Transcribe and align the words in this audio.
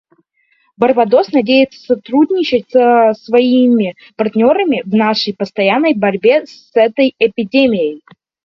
Барбадос 0.77 1.31
надеется 1.31 1.79
сотрудничать 1.79 2.71
со 2.71 3.13
своими 3.13 3.95
партнерами 4.15 4.81
в 4.83 4.95
нашей 4.95 5.35
постоянной 5.35 5.93
борьбе 5.93 6.47
с 6.47 6.71
этой 6.73 7.13
эпидемией. 7.19 8.01